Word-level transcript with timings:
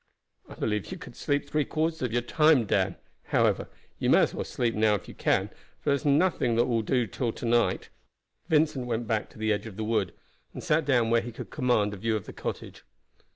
"I 0.49 0.55
believe 0.55 0.91
you 0.91 0.97
could 0.97 1.15
sleep 1.15 1.47
three 1.47 1.63
quarters 1.63 2.01
of 2.01 2.11
your 2.11 2.23
time, 2.23 2.65
Dan. 2.65 2.95
However, 3.25 3.69
you 3.99 4.09
may 4.09 4.21
as 4.21 4.33
well 4.33 4.43
sleep 4.43 4.73
now 4.73 4.95
if 4.95 5.07
you 5.07 5.13
can, 5.13 5.49
for 5.79 5.91
there 5.91 5.93
will 5.99 6.03
be 6.05 6.17
nothing 6.17 6.55
to 6.57 6.81
do 6.81 7.05
till 7.05 7.33
night." 7.47 7.89
Vincent 8.47 8.87
went 8.87 9.05
back 9.05 9.29
to 9.29 9.37
the 9.37 9.53
edge 9.53 9.67
of 9.67 9.77
the 9.77 9.83
wood, 9.83 10.15
and 10.55 10.63
sat 10.63 10.85
down 10.85 11.11
where 11.11 11.21
he 11.21 11.31
could 11.31 11.51
command 11.51 11.93
a 11.93 11.97
view 11.97 12.15
of 12.15 12.25
the 12.25 12.33
cottage. 12.33 12.83